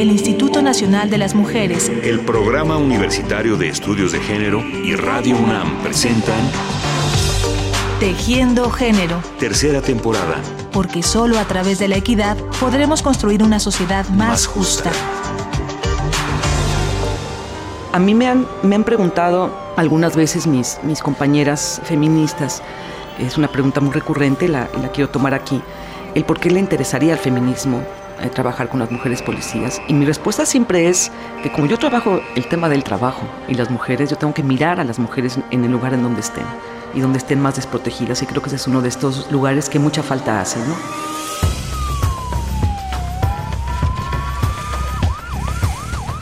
[0.00, 5.36] el Instituto Nacional de las Mujeres, el Programa Universitario de Estudios de Género y Radio
[5.36, 6.38] UNAM presentan
[7.98, 9.20] Tejiendo Género.
[9.40, 10.36] Tercera temporada.
[10.70, 14.92] Porque solo a través de la equidad podremos construir una sociedad más, justa.
[17.90, 22.62] A mí me han, me han preguntado algunas veces mis, mis compañeras feministas,
[23.18, 25.60] es una pregunta muy recurrente, la, la quiero tomar aquí,
[26.14, 27.82] el por qué le interesaría al feminismo
[28.20, 29.80] eh, trabajar con las mujeres policías.
[29.88, 31.10] Y mi respuesta siempre es
[31.42, 34.80] que como yo trabajo el tema del trabajo y las mujeres, yo tengo que mirar
[34.80, 36.46] a las mujeres en el lugar en donde estén
[36.94, 38.22] y donde estén más desprotegidas.
[38.22, 40.74] Y creo que ese es uno de estos lugares que mucha falta hace, ¿no?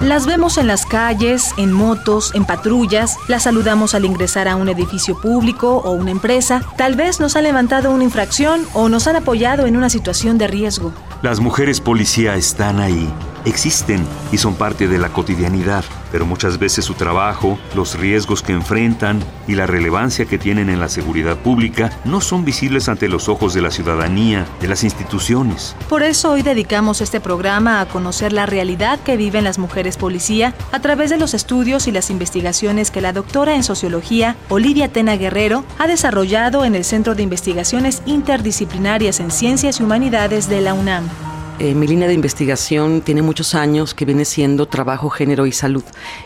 [0.07, 4.69] Las vemos en las calles, en motos, en patrullas, las saludamos al ingresar a un
[4.69, 9.17] edificio público o una empresa, tal vez nos han levantado una infracción o nos han
[9.17, 10.93] apoyado en una situación de riesgo.
[11.23, 13.11] Las mujeres policía están ahí,
[13.47, 18.53] existen y son parte de la cotidianidad, pero muchas veces su trabajo, los riesgos que
[18.53, 23.29] enfrentan y la relevancia que tienen en la seguridad pública no son visibles ante los
[23.29, 25.77] ojos de la ciudadanía, de las instituciones.
[25.89, 30.55] Por eso hoy dedicamos este programa a conocer la realidad que viven las mujeres policía
[30.73, 35.17] a través de los estudios y las investigaciones que la doctora en sociología, Olivia Tena
[35.17, 40.75] Guerrero, ha desarrollado en el Centro de Investigaciones Interdisciplinarias en Ciencias y Humanidades de la
[40.75, 41.09] UNAM.
[41.59, 45.85] Eh, mi línea de investigación tiene muchos años que viene siendo trabajo, género y salud.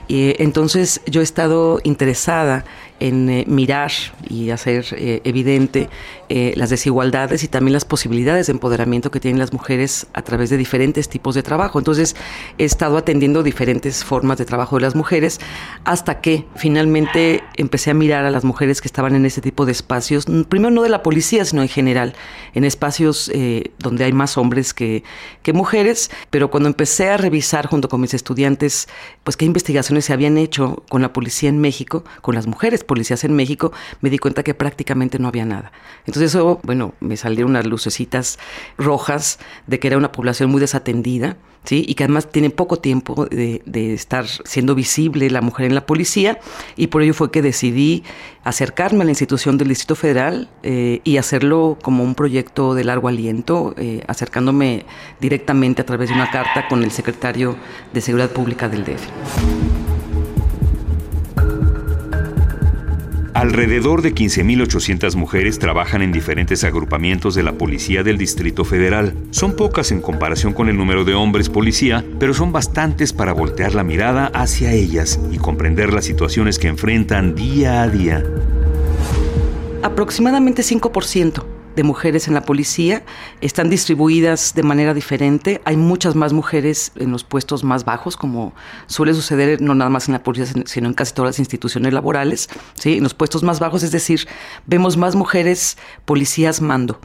[0.08, 2.64] Y, entonces yo he estado interesada
[3.00, 3.90] en eh, mirar
[4.28, 5.88] y hacer eh, evidente
[6.28, 10.50] eh, las desigualdades y también las posibilidades de empoderamiento que tienen las mujeres a través
[10.50, 11.78] de diferentes tipos de trabajo.
[11.78, 12.14] Entonces
[12.58, 15.40] he estado atendiendo diferentes formas de trabajo de las mujeres
[15.84, 19.72] hasta que finalmente empecé a mirar a las mujeres que estaban en ese tipo de
[19.72, 22.14] espacios, primero no de la policía, sino en general,
[22.54, 23.30] en espacios
[23.78, 25.02] donde hay más hombres que,
[25.42, 28.88] que mujeres, pero cuando empecé a revisar junto con mis estudiantes,
[29.24, 33.22] pues qué investigaciones se habían hecho con la policía en México, con las mujeres policías
[33.22, 33.70] en México,
[34.00, 35.70] me di cuenta que prácticamente no había nada.
[36.06, 38.36] Entonces eso, bueno, me salieron unas lucecitas
[38.78, 41.84] rojas de que era una población muy desatendida, ¿sí?
[41.86, 43.62] Y que además tiene poco tiempo de,
[43.94, 46.40] estar siendo visible la mujer en la policía
[46.74, 48.02] y por ello fue que decidí
[48.42, 53.06] acercarme a la institución del Distrito Federal eh, y hacerlo como un proyecto de largo
[53.06, 54.84] aliento, eh, acercándome
[55.20, 57.54] directamente a través de una carta con el secretario
[57.92, 59.69] de Seguridad Pública del DF.
[63.40, 69.14] Alrededor de 15.800 mujeres trabajan en diferentes agrupamientos de la Policía del Distrito Federal.
[69.30, 73.74] Son pocas en comparación con el número de hombres policía, pero son bastantes para voltear
[73.74, 78.22] la mirada hacia ellas y comprender las situaciones que enfrentan día a día.
[79.82, 83.02] Aproximadamente 5% de mujeres en la policía
[83.40, 85.60] están distribuidas de manera diferente.
[85.64, 88.52] Hay muchas más mujeres en los puestos más bajos, como
[88.86, 92.48] suele suceder no nada más en la policía, sino en casi todas las instituciones laborales.
[92.74, 92.96] ¿sí?
[92.96, 94.26] En los puestos más bajos, es decir,
[94.66, 96.98] vemos más mujeres policías mando.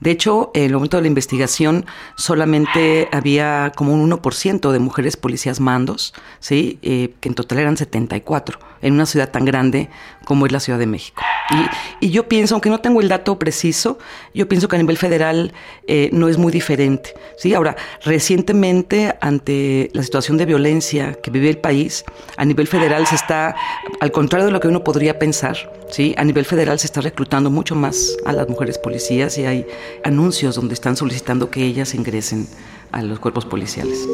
[0.00, 1.84] De hecho, en el momento de la investigación
[2.16, 6.78] solamente había como un 1% de mujeres policías mandos, ¿sí?
[6.82, 9.90] Eh, que en total eran 74, en una ciudad tan grande
[10.24, 11.22] como es la Ciudad de México.
[12.00, 13.98] Y, yo pienso, aunque no tengo el dato preciso,
[14.34, 15.52] yo pienso que a nivel federal
[15.86, 17.12] eh, no es muy diferente.
[17.36, 17.52] ¿sí?
[17.52, 22.04] Ahora, recientemente, ante la situación de violencia que vive el país,
[22.36, 23.54] a nivel federal se está,
[24.00, 26.14] al contrario de lo que uno podría pensar, ¿sí?
[26.16, 29.66] a nivel federal se está reclutando mucho más a las mujeres policías y hay
[30.04, 32.46] anuncios donde están solicitando que ellas ingresen
[32.92, 34.06] a los cuerpos policiales.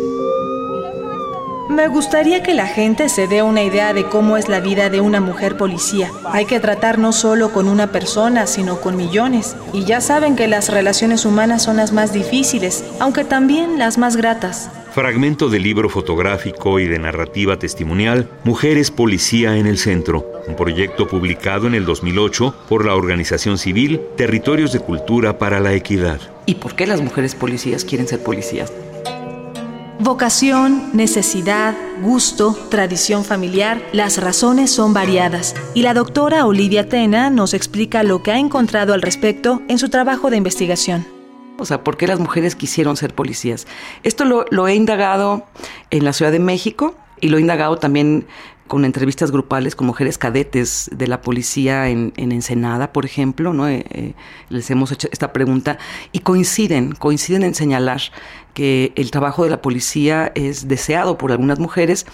[1.68, 5.00] Me gustaría que la gente se dé una idea de cómo es la vida de
[5.00, 6.10] una mujer policía.
[6.26, 9.56] Hay que tratar no solo con una persona, sino con millones.
[9.72, 14.16] Y ya saben que las relaciones humanas son las más difíciles, aunque también las más
[14.16, 14.70] gratas.
[14.96, 21.06] Fragmento del libro fotográfico y de narrativa testimonial Mujeres Policía en el Centro, un proyecto
[21.06, 26.18] publicado en el 2008 por la organización civil Territorios de Cultura para la Equidad.
[26.46, 28.72] ¿Y por qué las mujeres policías quieren ser policías?
[29.98, 37.52] Vocación, necesidad, gusto, tradición familiar, las razones son variadas y la doctora Olivia Tena nos
[37.52, 41.15] explica lo que ha encontrado al respecto en su trabajo de investigación.
[41.58, 43.66] O sea, ¿por qué las mujeres quisieron ser policías?
[44.02, 45.46] Esto lo, he indagado
[45.90, 48.26] en la Ciudad de México y lo he indagado también
[48.66, 53.68] con entrevistas grupales con mujeres cadetes de la policía en, Ensenada, por ejemplo, ¿no?
[53.68, 54.14] Eh, eh,
[54.48, 55.78] les hemos hecho esta pregunta
[56.10, 58.00] y coinciden, coinciden en señalar
[58.54, 62.06] que el trabajo de la policía es deseado por algunas mujeres,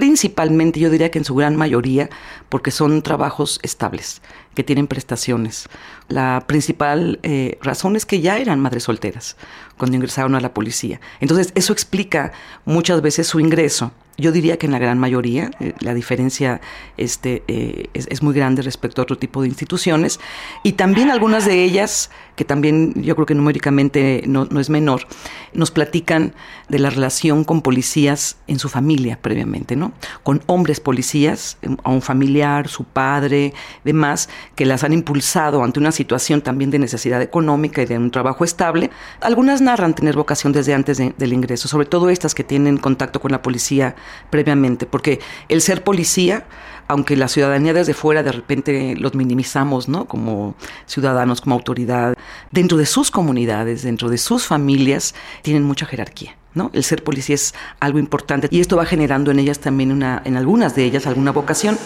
[0.00, 2.08] principalmente, yo diría que en su gran mayoría,
[2.48, 4.22] porque son trabajos estables,
[4.54, 5.68] que tienen prestaciones.
[6.08, 9.36] La principal eh, razón es que ya eran madres solteras
[9.76, 11.02] cuando ingresaron a la policía.
[11.20, 12.32] Entonces, eso explica
[12.64, 16.60] muchas veces su ingreso yo diría que en la gran mayoría eh, la diferencia
[16.96, 20.20] este, eh, es, muy grande respecto a otro tipo de instituciones
[20.62, 25.06] y también algunas de ellas, que también yo creo que numéricamente no, no, es menor,
[25.54, 26.34] nos platican
[26.68, 29.92] de la relación con policías en su familia previamente, ¿no?
[30.22, 35.80] Con hombres policías, em, a un familiar, su padre, demás, que las han impulsado ante
[35.80, 38.90] una situación también de necesidad económica y de un trabajo estable.
[39.20, 43.32] Algunas narran tener vocación desde antes del ingreso, sobre todo estas que tienen contacto con
[43.32, 43.96] la policía
[44.30, 46.44] previamente, porque el ser policía,
[46.88, 50.06] aunque la ciudadanía desde fuera de repente los minimizamos, ¿no?
[50.06, 50.54] Como
[50.86, 52.14] ciudadanos, como autoridad,
[52.50, 56.36] dentro de sus comunidades, dentro de sus familias, tienen mucha jerarquía.
[56.52, 56.68] ¿No?
[56.74, 60.36] El ser policía es algo importante y esto va generando en ellas también una, en
[60.36, 61.78] algunas de ellas, alguna vocación.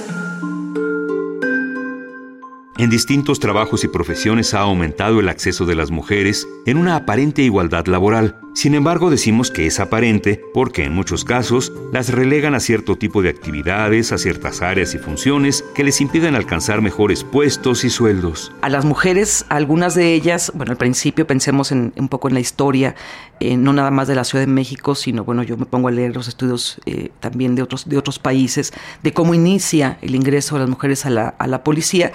[2.76, 7.42] En distintos trabajos y profesiones ha aumentado el acceso de las mujeres en una aparente
[7.42, 8.40] igualdad laboral.
[8.52, 13.20] Sin embargo, decimos que es aparente porque en muchos casos las relegan a cierto tipo
[13.20, 18.52] de actividades, a ciertas áreas y funciones que les impiden alcanzar mejores puestos y sueldos.
[18.62, 22.40] A las mujeres, algunas de ellas, bueno, al principio pensemos en, un poco en la
[22.40, 22.94] historia,
[23.40, 25.92] eh, no nada más de la Ciudad de México, sino bueno, yo me pongo a
[25.92, 28.72] leer los estudios eh, también de otros, de otros países,
[29.02, 32.12] de cómo inicia el ingreso de las mujeres a la, a la policía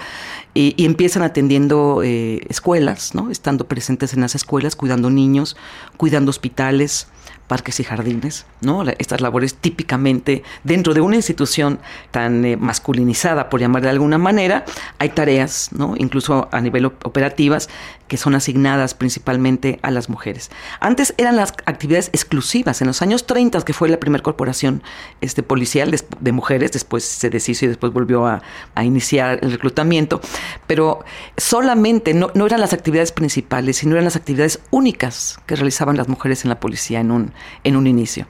[0.54, 3.30] y, empiezan atendiendo eh, escuelas, ¿no?
[3.30, 5.56] estando presentes en las escuelas, cuidando niños,
[5.96, 7.06] cuidando hospitales,
[7.50, 8.84] parques y jardines, ¿no?
[8.98, 11.80] Estas labores típicamente dentro de una institución
[12.12, 14.64] tan eh, masculinizada, por llamar de alguna manera,
[14.98, 15.94] hay tareas, ¿no?
[15.96, 17.68] Incluso a nivel operativas
[18.10, 20.50] que son asignadas principalmente a las mujeres.
[20.80, 22.80] Antes eran las actividades exclusivas.
[22.80, 24.82] En los años 30, que fue la primera corporación
[25.20, 28.42] este, policial de, mujeres, después se deshizo y después volvió a,
[28.82, 30.20] iniciar el reclutamiento,
[30.66, 31.04] pero
[31.36, 36.08] solamente no, no, eran las actividades principales, sino eran las actividades únicas que realizaban las
[36.08, 38.26] mujeres en la policía en un, en un inicio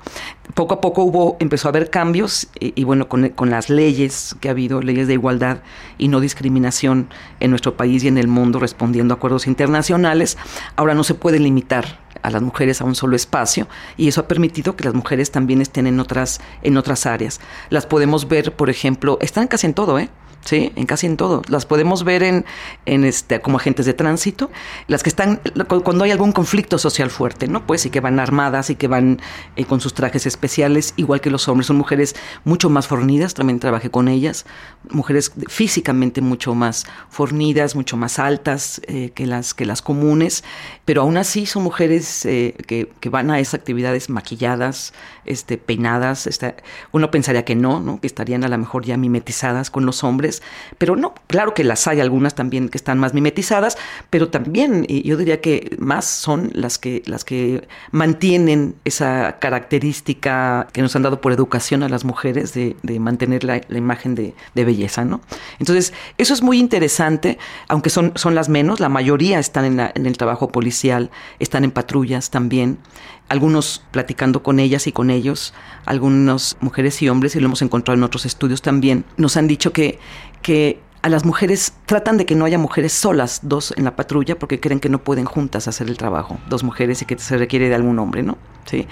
[0.54, 4.48] poco a poco hubo, empezó a haber cambios y, bueno, con, con, las leyes que
[4.48, 5.62] ha habido, leyes de igualdad
[5.98, 7.08] y no discriminación
[7.40, 10.36] en nuestro país y en el mundo, respondiendo a acuerdos internacionales,
[10.76, 14.28] ahora no se puede limitar a las mujeres a un solo espacio y eso ha
[14.28, 17.40] permitido que las mujeres también estén en otras, en otras áreas.
[17.70, 20.10] Las podemos ver, por ejemplo, están casi en todo, ¿eh?
[20.44, 21.42] Sí, en casi en todo.
[21.48, 22.46] Las podemos ver en,
[22.86, 24.50] en este, como agentes de tránsito,
[24.88, 25.40] las que están
[25.84, 27.66] cuando hay algún conflicto social fuerte, ¿no?
[27.66, 29.20] Pues y que van armadas y que van
[29.56, 31.66] eh, con sus trajes especiales, igual que los hombres.
[31.66, 34.46] Son mujeres mucho más fornidas, también trabajé con ellas,
[34.88, 40.42] mujeres físicamente mucho más fornidas, mucho más altas eh, que, las, que las comunes,
[40.86, 44.94] pero aún así son mujeres eh, que, que, van a esas actividades maquilladas,
[45.26, 46.28] este, peinadas.
[46.92, 48.00] Uno pensaría que no, ¿no?
[48.00, 50.29] Que estarían a lo mejor ya mimetizadas con los hombres
[50.78, 53.76] pero no, claro que las hay algunas también que están más mimetizadas,
[54.10, 60.82] pero también yo diría que más son las que, las que mantienen esa característica que
[60.82, 65.20] nos han dado por educación a las mujeres de, mantener la, imagen de, belleza, ¿no?
[65.58, 67.38] Entonces, eso es muy interesante,
[67.68, 71.70] aunque son, son las menos, la mayoría están en, en el trabajo policial, están en
[71.70, 72.78] patrullas también
[73.30, 75.54] algunos platicando con ellas y con ellos,
[75.86, 79.72] algunas mujeres y hombres, y lo hemos encontrado en otros estudios también, nos han dicho
[79.72, 80.00] que,
[80.42, 84.36] que a las mujeres tratan de que no haya mujeres solas, dos en la patrulla,
[84.36, 87.68] porque creen que no pueden juntas hacer el trabajo, dos mujeres y que se requiere
[87.68, 88.36] de algún hombre, ¿no?
[88.64, 88.88] ¿Sí?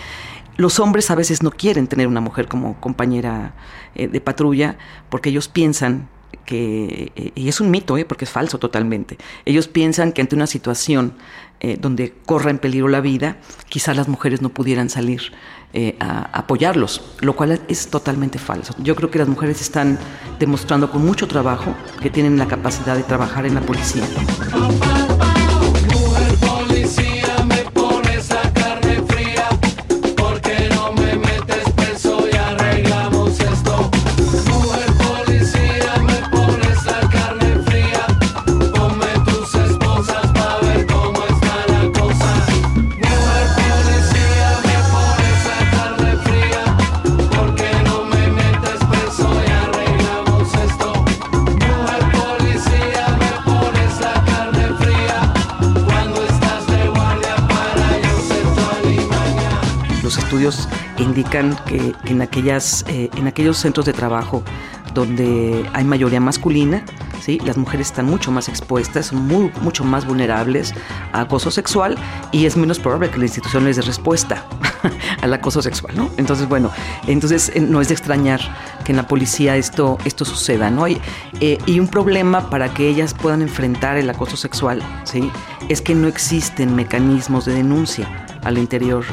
[0.56, 3.54] Los hombres a veces no quieren tener una mujer como compañera
[3.96, 4.78] eh, de patrulla
[5.08, 6.08] porque ellos piensan
[6.44, 8.04] que, eh, y es un mito, ¿eh?
[8.04, 11.14] porque es falso totalmente, ellos piensan que ante una situación
[11.60, 13.38] eh, donde corra en peligro la vida,
[13.68, 15.32] quizás las mujeres no pudieran salir
[15.72, 18.74] eh, a, apoyarlos, lo cual es totalmente falso.
[18.78, 19.98] Yo creo que las mujeres están
[20.38, 24.04] demostrando con mucho trabajo que tienen la capacidad de trabajar en la policía.
[60.98, 64.42] Indican que en, aquellas, eh, en aquellos centros de trabajo
[64.94, 66.84] donde hay mayoría masculina,
[67.20, 67.38] ¿sí?
[67.44, 70.74] las mujeres están mucho más expuestas, muy, mucho más vulnerables
[71.12, 71.96] a acoso sexual
[72.32, 74.44] y es menos probable que la institución les dé respuesta
[75.22, 75.94] al acoso sexual.
[75.96, 76.10] ¿no?
[76.16, 76.70] Entonces, bueno,
[77.06, 78.40] entonces eh, no es de extrañar
[78.84, 80.70] que en la policía esto, esto suceda.
[80.70, 80.88] ¿no?
[80.88, 81.00] Y,
[81.40, 85.30] eh, y un problema para que ellas puedan enfrentar el acoso sexual ¿sí?
[85.68, 89.04] es que no existen mecanismos de denuncia al interior,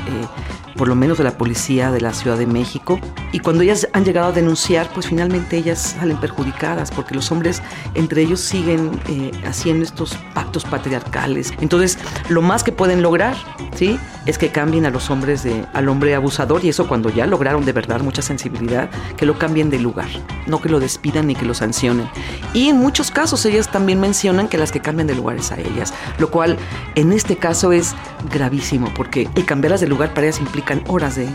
[0.76, 3.00] por lo menos de la policía de la Ciudad de México.
[3.32, 7.62] Y cuando ellas han llegado a denunciar, pues finalmente ellas salen perjudicadas porque los hombres
[7.94, 11.54] entre ellos siguen eh, haciendo estos pactos patriarcales.
[11.60, 11.98] Entonces,
[12.30, 13.36] lo más que pueden lograr,
[13.76, 14.00] ¿sí?
[14.26, 17.66] Es que cambien a los hombres de, al hombre abusador y eso cuando ya lograron
[17.66, 20.08] de verdad mucha sensibilidad, que lo cambien de lugar,
[20.48, 22.10] no que lo despidan ni que lo sancionen.
[22.54, 25.60] Y en muchos casos ellas también mencionan que las que cambien de lugar es a
[25.60, 26.58] ellas, lo cual
[26.96, 27.96] en este caso es
[28.32, 30.40] gravísimo porque el cambiarlas de lugar para ellas
[30.88, 31.28] horas de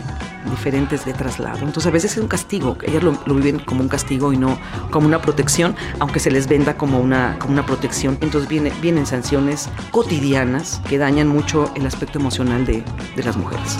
[0.49, 1.59] diferentes de traslado.
[1.59, 4.57] Entonces a veces es un castigo, ellas lo, viven como un castigo y no
[4.89, 8.17] como una protección, aunque se les venda como una, como una protección.
[8.21, 12.83] Entonces viene, vienen sanciones cotidianas que dañan mucho el aspecto emocional de,
[13.15, 13.77] de las mujeres.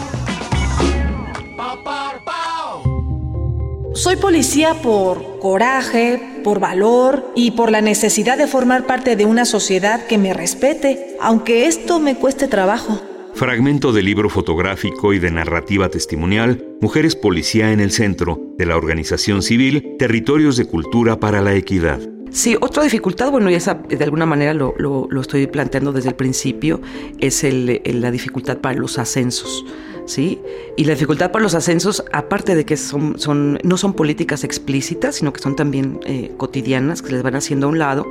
[3.93, 9.46] Soy policía por coraje, por valor y por la necesidad de formar parte de una
[9.46, 13.00] sociedad que me respete, aunque esto me cueste trabajo.
[13.34, 18.78] Fragmento del libro fotográfico y de narrativa testimonial Mujeres Policía en el Centro de la
[18.78, 22.00] organización civil Territorios de Cultura para la Equidad.
[22.30, 26.82] Sí, otra dificultad, bueno, y esa de alguna manera lo, estoy planteando desde el principio,
[27.20, 29.66] es la dificultad para los ascensos.
[30.12, 30.41] ¿Sí?
[30.75, 35.15] Y la dificultad para los ascensos, aparte de que son, son, no son políticas explícitas,
[35.15, 38.06] sino que son también eh, cotidianas, que les van haciendo a un lado,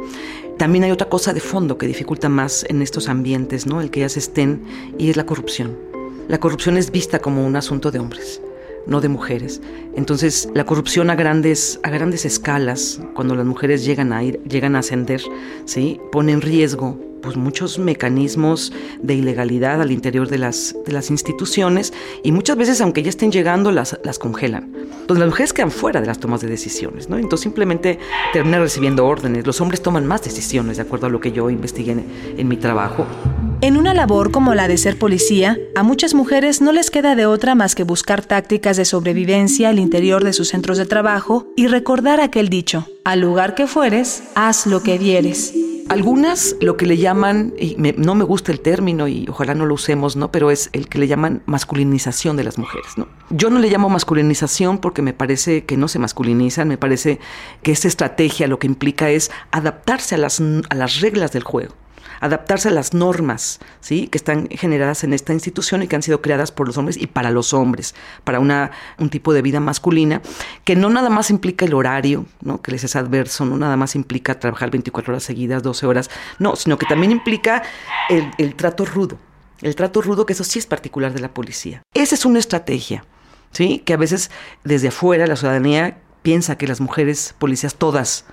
[0.56, 3.82] también hay otra cosa de fondo que dificulta más en estos ambientes, ¿no?
[3.82, 4.62] El que ellas estén,
[4.96, 5.76] y es la corrupción.
[6.26, 8.40] La corrupción es vista como un asunto de hombres,
[8.86, 9.60] no de mujeres.
[9.94, 14.76] Entonces, la corrupción a grandes, a grandes escalas, cuando las mujeres llegan a ir, llegan
[14.76, 15.22] a ascender,
[15.64, 16.00] ¿sí?
[16.12, 18.72] pone en riesgo pues muchos mecanismos
[19.02, 23.30] de ilegalidad al interior de las, de las instituciones y muchas veces aunque ya estén
[23.30, 24.72] llegando las, las congelan.
[24.74, 27.18] Entonces las mujeres quedan fuera de las tomas de decisiones, ¿no?
[27.18, 27.98] Entonces simplemente
[28.32, 29.46] terminan recibiendo órdenes.
[29.46, 31.96] Los hombres toman más decisiones, de acuerdo a lo que yo investigué
[32.36, 33.06] en mi trabajo.
[33.62, 37.26] En una labor como la de ser policía, a muchas mujeres no les queda de
[37.26, 41.66] otra más que buscar tácticas de sobrevivencia al interior de sus centros de trabajo y
[41.66, 45.52] recordar aquel dicho, al lugar que fueres, haz lo que vieres.
[45.90, 49.74] Algunas lo que le llaman, y no me gusta el término y ojalá no lo
[49.74, 50.32] usemos, ¿no?
[50.32, 53.08] Pero es el que le llaman masculinización de las mujeres, ¿no?
[53.28, 57.20] Yo no le llamo masculinización porque me parece que no se masculinizan, me parece
[57.62, 61.74] que esta estrategia lo que implica es adaptarse a las, a las reglas del juego
[62.20, 64.06] adaptarse a las normas ¿sí?
[64.06, 67.06] que están generadas en esta institución y que han sido creadas por los hombres y
[67.06, 70.22] para los hombres, para una, un tipo de vida masculina,
[70.64, 72.60] que no nada más implica el horario, ¿no?
[72.62, 76.56] que les es adverso, no nada más implica trabajar 24 horas seguidas, 12 horas, no,
[76.56, 77.62] sino que también implica
[78.08, 79.18] el, el trato rudo,
[79.62, 81.82] el trato rudo, que eso sí es particular de la policía.
[81.94, 83.04] Esa es una estrategia,
[83.52, 83.82] ¿sí?
[83.84, 84.30] que a veces
[84.62, 88.26] desde afuera la ciudadanía piensa que las mujeres policías todas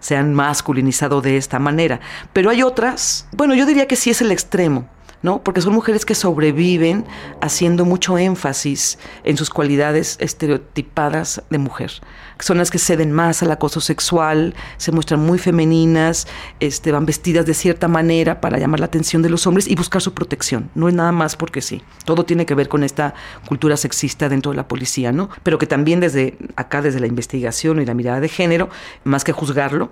[0.00, 2.00] se han masculinizado de esta manera.
[2.32, 4.88] Pero hay otras, bueno, yo diría que sí es el extremo,
[5.24, 5.42] ¿no?
[5.42, 7.06] Porque son mujeres que sobreviven
[7.40, 11.92] haciendo mucho énfasis en sus cualidades estereotipadas de mujer.
[12.40, 16.26] Son las que ceden más al acoso sexual, se muestran muy femeninas,
[16.60, 20.02] este, van vestidas de cierta manera para llamar la atención de los hombres y buscar
[20.02, 20.68] su protección.
[20.74, 21.80] No es nada más porque sí.
[22.04, 23.14] Todo tiene que ver con esta
[23.48, 25.30] cultura sexista dentro de la policía, ¿no?
[25.42, 28.68] Pero que también desde acá, desde la investigación y la mirada de género,
[29.04, 29.90] más que juzgarlo,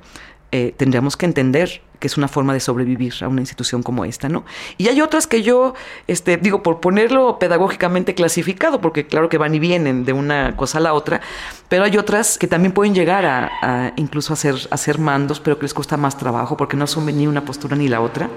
[0.53, 4.29] eh, tendríamos que entender que es una forma de sobrevivir a una institución como esta,
[4.29, 4.45] ¿no?
[4.77, 5.73] Y hay otras que yo,
[6.09, 10.79] este, digo, por ponerlo pedagógicamente clasificado, porque claro que van y vienen de una cosa
[10.79, 11.21] a la otra,
[11.69, 15.59] pero hay otras que también pueden llegar a, incluso a ser, a ser mandos, pero
[15.59, 18.29] que les cuesta más trabajo porque no asumen ni una postura ni la otra,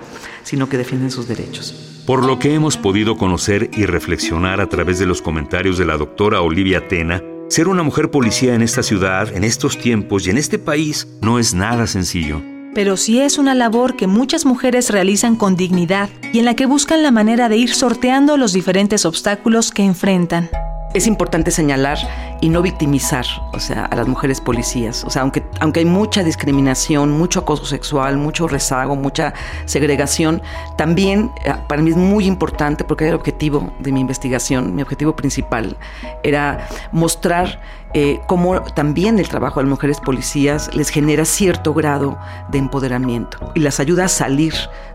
[0.44, 2.04] sino que defienden sus derechos.
[2.06, 5.98] Por lo que hemos podido conocer y reflexionar a través de los comentarios de la
[5.98, 10.38] doctora Olivia Tena, ser una mujer policía en esta ciudad, en estos tiempos y en
[10.38, 12.42] este país no es nada sencillo.
[12.74, 16.66] Pero sí es una labor que muchas mujeres realizan con dignidad y en la que
[16.66, 20.50] buscan la manera de ir sorteando los diferentes obstáculos que enfrentan
[20.96, 21.98] es importante señalar
[22.40, 25.04] y no victimizar, o sea, a las mujeres policías.
[25.04, 29.34] O sea, aunque, aunque hay mucha discriminación, mucho acoso sexual, mucho rezago, mucha
[29.66, 30.42] segregación,
[30.78, 34.82] también eh, para mí es muy importante, porque era el objetivo de mi investigación, mi
[34.82, 35.76] objetivo principal
[36.24, 37.60] era mostrar
[37.94, 42.18] eh, cómo también el trabajo de las mujeres policías les genera cierto grado
[42.50, 44.54] de empoderamiento y las ayuda a salir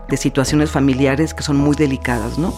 [0.09, 2.53] de situaciones familiares que son muy delicadas, ¿no?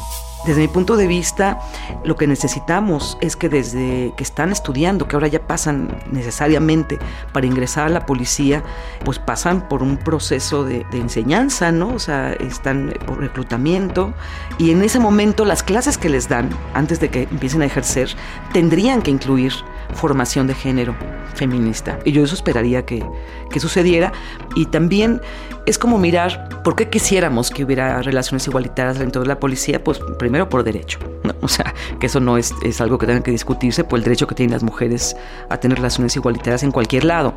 [0.46, 1.62] Desde mi punto de vista,
[2.04, 7.00] lo que necesitamos es que desde que están estudiando, que ahora ya pasan necesariamente
[7.32, 8.62] para ingresar a la policía,
[9.06, 11.94] pues pasan por un proceso de, enseñanza, ¿no?
[11.94, 14.14] O sea, están por reclutamiento
[14.58, 18.10] y en ese momento las clases que les dan antes de que empiecen a ejercer
[18.52, 19.54] tendrían que incluir
[19.94, 20.96] formación de género
[21.36, 22.00] feminista.
[22.04, 23.06] Y yo eso esperaría que,
[23.50, 24.12] que sucediera.
[24.56, 25.22] Y también
[25.66, 30.00] es como mirar por qué quisiéramos que hubiera relaciones igualitarias dentro de la policía, pues
[30.20, 31.00] primero por derecho.
[31.42, 34.28] O sea, que eso no es, es algo que tenga que discutirse por el derecho
[34.28, 35.16] que tienen las mujeres
[35.50, 37.34] a tener relaciones igualitarias en cualquier lado.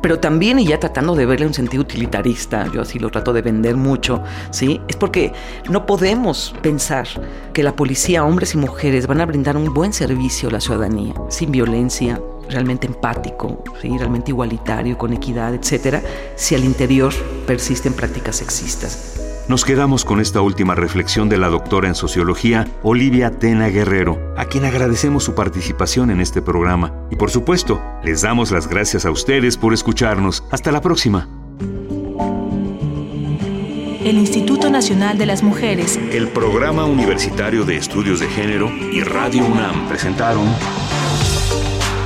[0.00, 3.42] Pero también, y ya tratando de verle un sentido utilitarista, yo así lo trato de
[3.42, 4.80] vender mucho, ¿sí?
[4.86, 5.32] Es porque
[5.68, 7.08] no podemos pensar
[7.52, 11.14] que la policía, hombres y mujeres, van a brindar un buen servicio a la ciudadanía,
[11.28, 13.96] sin violencia, realmente empático, ¿sí?
[13.96, 16.02] realmente igualitario, con equidad, etcétera,
[16.36, 17.12] si al interior
[17.46, 19.18] persisten prácticas sexistas.
[19.48, 24.44] Nos quedamos con esta última reflexión de la doctora en sociología, Olivia Tena Guerrero, a
[24.44, 26.92] quien agradecemos su participación en este programa.
[27.10, 30.44] Y por supuesto, les damos las gracias a ustedes por escucharnos.
[30.50, 31.28] Hasta la próxima.
[34.04, 39.46] El Instituto Nacional de las Mujeres, el Programa Universitario de Estudios de Género y Radio
[39.46, 40.46] UNAM presentaron